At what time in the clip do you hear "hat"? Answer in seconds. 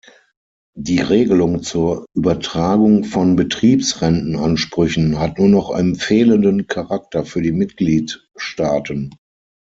5.19-5.37